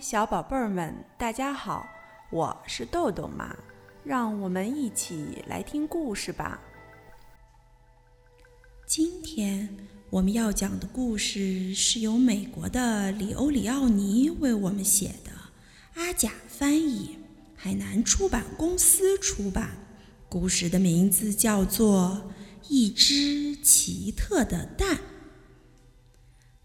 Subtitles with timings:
[0.00, 1.86] 小宝贝儿们，大家好，
[2.30, 3.54] 我是豆豆妈，
[4.02, 6.60] 让我们一起来听故事吧。
[8.86, 9.68] 今天
[10.10, 15.30] 我们要讲的故事是由美国的里欧里奥尼为我们写的，
[15.94, 17.18] 阿甲翻译，
[17.56, 19.70] 海南出版公司出版。
[20.28, 22.32] 故事的名字叫做
[22.68, 24.96] 《一只奇特的蛋》。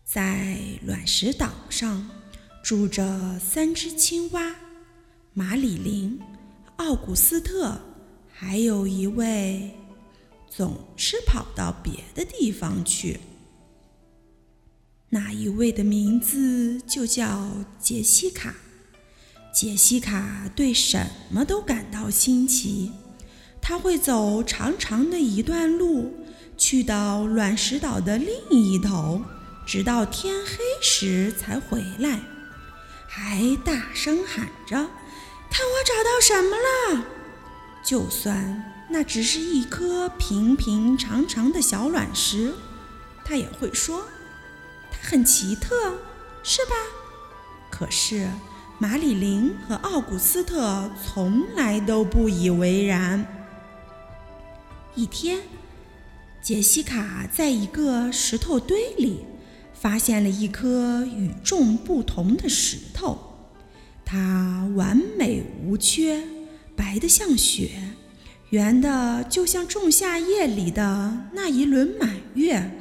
[0.03, 2.09] 在卵石岛上。
[2.61, 4.55] 住着三只青蛙：
[5.33, 6.19] 马里琳、
[6.75, 7.79] 奥古斯特，
[8.31, 9.71] 还有一位
[10.49, 13.19] 总是跑到别的地方去。
[15.09, 18.53] 那一位的名字就叫杰西卡。
[19.51, 22.91] 杰西卡对什么都感到新奇。
[23.61, 26.13] 他会走长长的一段路，
[26.57, 29.21] 去到卵石岛的另一头，
[29.65, 32.19] 直到天黑时才回来。
[33.11, 34.75] 还大声喊着
[35.49, 37.05] ：“看我找到什么了！”
[37.83, 42.53] 就算那只是一颗平平常常的小卵石，
[43.25, 44.05] 他也会说
[44.91, 45.95] ：“它很奇特，
[46.43, 46.75] 是吧？”
[47.71, 48.29] 可是
[48.77, 53.25] 马里琳和奥古斯特从来都不以为然。
[54.93, 55.41] 一天，
[56.41, 59.25] 杰西卡在一个石头堆里。
[59.79, 63.17] 发现了一颗与众不同的石头，
[64.03, 66.21] 它完美无缺，
[66.75, 67.69] 白得像雪，
[68.49, 72.71] 圆的就像仲夏夜里的那一轮满月。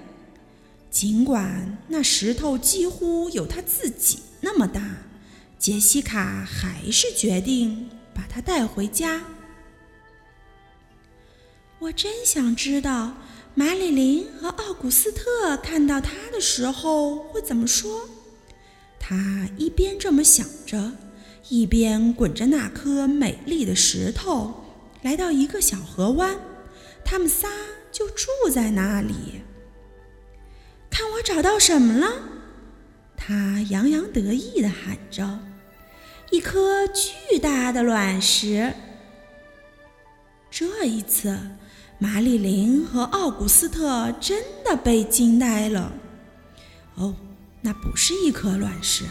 [0.90, 4.82] 尽管那石头几乎有它自己那么大，
[5.56, 9.22] 杰西卡还是决定把它带回家。
[11.78, 13.14] 我真想知道。
[13.58, 18.08] 马里琳和奥古斯特看到他的时候会怎么说？
[19.00, 20.92] 他一边这么想着，
[21.48, 24.62] 一边滚着那颗美丽的石头，
[25.02, 26.38] 来到一个小河湾。
[27.04, 27.48] 他们仨
[27.90, 29.42] 就住在那里。
[30.88, 32.12] 看我找到什么了！
[33.16, 35.40] 他洋洋得意地喊着
[36.30, 38.72] ：“一颗巨大的卵石。”
[40.48, 41.36] 这一次。
[41.98, 45.92] 马里琳和奥古斯特真的被惊呆了。
[46.94, 47.14] 哦，
[47.60, 49.04] 那不是一颗卵石，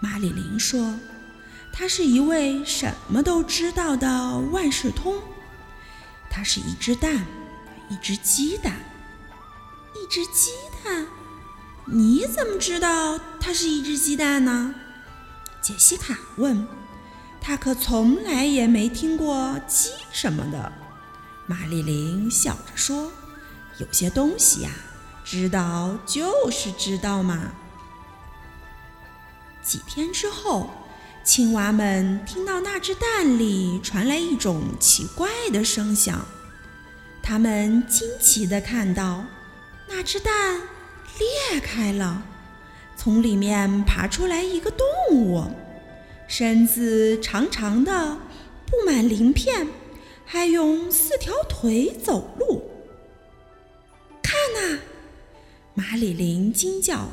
[0.00, 0.94] 马里琳说
[1.74, 5.16] ：“他是一位什么都知道的万事通。
[6.30, 7.26] 它是一只蛋，
[7.88, 8.74] 一只鸡蛋，
[9.94, 10.50] 一只鸡
[10.84, 11.06] 蛋。
[11.86, 14.74] 你怎么知道它是一只鸡蛋呢？”
[15.60, 16.66] 杰西卡问。
[17.46, 20.72] 他可从来也没听过鸡什么的。
[21.46, 23.12] 玛丽琳笑着说
[23.78, 24.70] ：“有些东西呀，
[25.24, 27.52] 知道就是知道嘛。”
[29.62, 30.70] 几天之后，
[31.22, 36.24] 青蛙们听到那只蛋里传来一种奇怪的声响。
[37.22, 39.24] 他们惊奇地看到，
[39.88, 40.60] 那只蛋
[41.18, 42.22] 裂开了，
[42.96, 45.44] 从里面爬出来一个动物，
[46.26, 48.18] 身子长长的，
[48.66, 49.66] 布满鳞片。
[50.24, 52.62] 还用四条腿走路。
[54.22, 54.80] 看呐，
[55.74, 57.08] 马里琳惊叫：“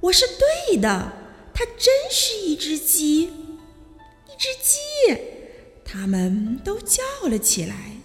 [0.00, 1.12] 我是对的，
[1.54, 4.78] 它真是一只鸡，一只鸡！”
[5.84, 7.96] 他们都叫了起来。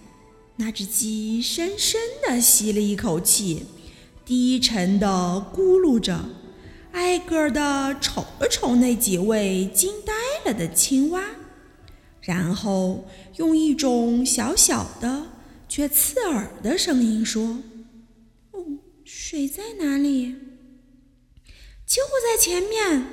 [0.56, 3.66] 那只鸡深深地吸了一口气，
[4.24, 5.06] 低沉地
[5.54, 6.28] 咕噜着，
[6.92, 10.12] 挨个地瞅了瞅那几位惊呆
[10.44, 11.24] 了的青蛙。
[12.28, 13.06] 然后
[13.36, 15.28] 用一种小小的
[15.66, 17.60] 却刺耳的声音说
[18.52, 18.66] ：“哦，
[19.02, 20.36] 水在哪里？
[21.86, 23.06] 就在前面！”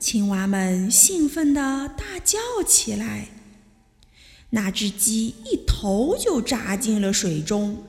[0.00, 3.28] 青蛙们兴奋地大叫起来。
[4.50, 7.84] 那只鸡一头就扎进了水中，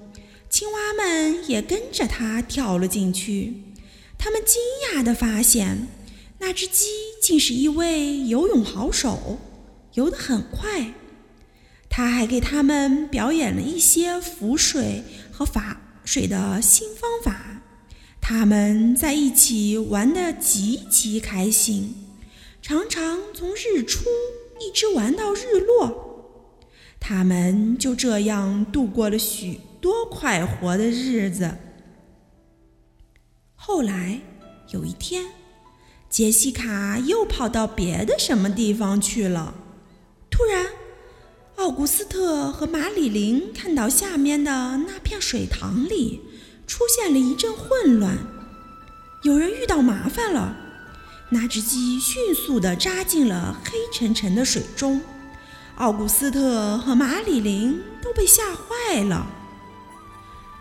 [0.48, 3.64] 青蛙们也跟着它跳了进去。
[4.20, 4.62] 他们惊
[4.94, 5.88] 讶地发现，
[6.38, 6.86] 那只鸡
[7.20, 9.40] 竟是一位游泳好手。
[9.98, 10.94] 游得很快，
[11.90, 17.64] 他还给他们表演了一些浮水和划水的新方法。
[18.22, 21.96] 他们在一起玩得极其开心，
[22.62, 24.06] 常常从日出
[24.60, 26.46] 一直玩到日落。
[27.00, 31.58] 他们就这样度过了许多快活的日子。
[33.56, 34.22] 后来
[34.70, 35.26] 有一天，
[36.08, 39.56] 杰西卡又跑到别的什么地方去了。
[40.30, 40.68] 突然，
[41.56, 46.22] 奥古斯特和马里琳看到下面的那片水塘里
[46.68, 48.18] 出现了一阵混乱，
[49.24, 50.56] 有人遇到麻烦了。
[51.30, 55.02] 那只鸡迅速地扎进了黑沉沉的水中。
[55.76, 59.28] 奥古斯特和马里琳都被吓坏了。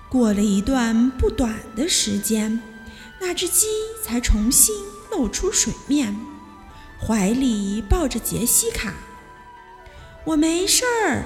[0.08, 2.62] 过了一段不短的时间，
[3.20, 3.66] 那只鸡
[4.02, 4.74] 才重新
[5.10, 6.16] 露出水面，
[7.00, 8.94] 怀里抱着杰西卡。
[10.26, 11.22] 我没事儿，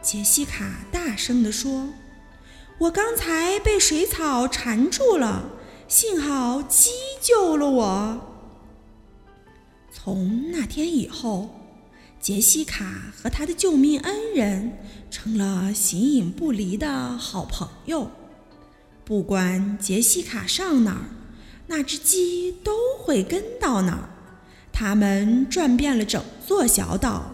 [0.00, 1.90] 杰西卡大声地说
[2.80, 5.50] ：“我刚才被水草缠住了，
[5.88, 6.88] 幸好鸡
[7.20, 8.20] 救了我。”
[9.92, 11.50] 从那天以后，
[12.18, 14.78] 杰西卡和他的救命恩人
[15.10, 18.10] 成了形影不离的好朋友。
[19.04, 21.04] 不管杰西卡上哪儿，
[21.66, 24.08] 那只鸡都会跟到哪儿。
[24.72, 27.33] 他们转遍了整座小岛。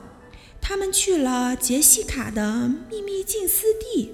[0.61, 4.12] 他们去了杰西卡的秘密静思地，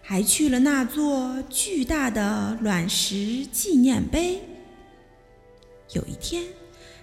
[0.00, 4.42] 还去了那座巨大的卵石纪念碑。
[5.92, 6.44] 有一天，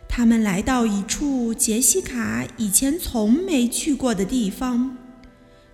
[0.07, 4.98] 他们来到一处杰西卡以前从没去过的地方。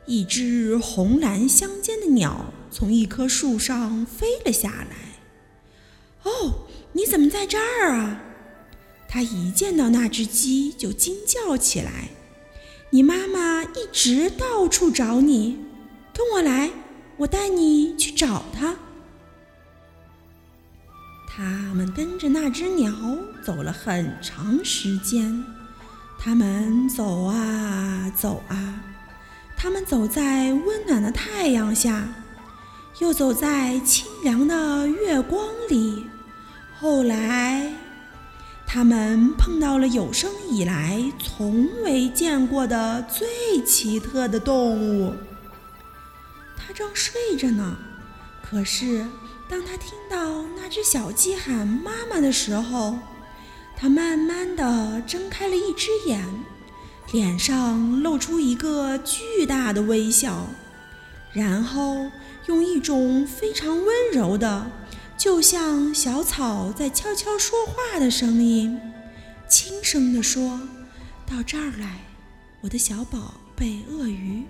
[0.05, 4.97] 一只红蓝相间的鸟从一棵树上飞了下来。
[6.23, 8.21] “哦，你怎么在这儿啊？”
[9.07, 12.09] 他一见到那只鸡就惊叫起来。
[12.93, 15.57] 你妈妈一直到处找你，
[16.13, 16.69] 跟我来，
[17.17, 18.75] 我带你去找她。
[21.27, 21.41] 他
[21.73, 22.93] 们跟着那只鸟
[23.43, 25.43] 走了很长时间，
[26.19, 28.83] 他们走啊走啊，
[29.57, 32.07] 他们走在温暖的太阳下，
[32.99, 36.05] 又走在清凉的月光里，
[36.79, 37.73] 后来。
[38.73, 45.13] 他们碰到了有生以来从未见过的最奇特的动物。
[46.57, 47.77] 它正睡着呢，
[48.41, 49.05] 可是
[49.47, 52.97] 当他听到那只小鸡喊“妈妈”的时候，
[53.77, 56.27] 它慢慢地睁开了一只眼，
[57.11, 60.47] 脸上露出一个巨大的微笑，
[61.31, 62.09] 然后
[62.47, 64.65] 用一种非常温柔的。
[65.17, 68.79] 就像小草在悄悄说话的声音，
[69.47, 70.59] 轻声地说
[71.25, 71.99] ：“到这儿来，
[72.61, 74.43] 我的小宝贝鳄鱼。”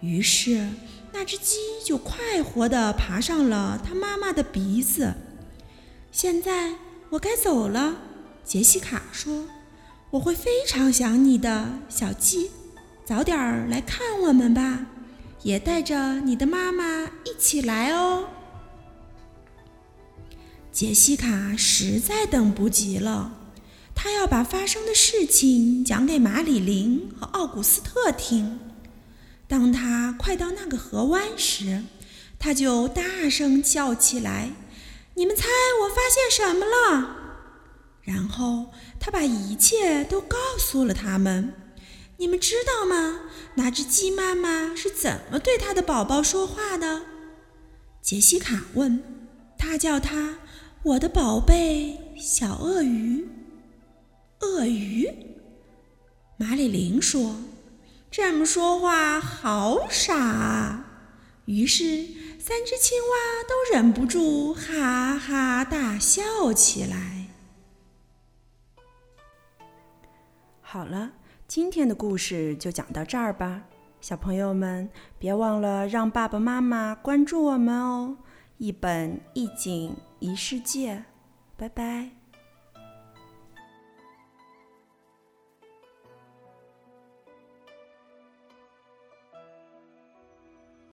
[0.00, 0.68] 于是，
[1.12, 5.14] 那只鸡就快活地爬上了它妈妈的鼻子。
[6.12, 6.74] 现在
[7.10, 7.96] 我该走了，
[8.44, 9.48] 杰西卡说
[10.10, 12.50] ：“我会非常想你的，小鸡。
[13.04, 14.86] 早点儿来看我们吧，
[15.42, 18.28] 也带着你的妈妈一起来哦。”
[20.74, 23.32] 杰西卡实在等不及了，
[23.94, 28.58] 她要把发生的事情讲给马里琳和奥古斯特听。
[29.46, 31.84] 当他快到那个河湾时，
[32.40, 34.50] 他就大声叫起来
[35.14, 35.44] ：“你们猜
[35.82, 37.18] 我发现什么了？”
[38.02, 41.54] 然后他把一切都告诉了他们。
[42.16, 43.20] 你们知道吗？
[43.54, 47.02] 那只鸡妈妈是怎么对它的宝宝说话的？
[48.02, 49.00] 杰西卡问。
[49.56, 50.38] 他叫他。
[50.84, 53.26] 我的宝贝小鳄鱼，
[54.40, 55.08] 鳄鱼，
[56.36, 57.36] 马里琳说
[58.12, 60.84] ：“这么说话好傻。”啊！”
[61.46, 62.04] 于是
[62.38, 67.28] 三只青蛙都忍不住哈哈大笑起来。
[70.60, 71.12] 好了，
[71.48, 73.62] 今天的故事就讲到这儿吧，
[74.02, 78.18] 小朋友们别忘了让爸爸妈妈关注我们哦。
[78.58, 81.04] 一本一景一世界，
[81.54, 82.23] 拜拜。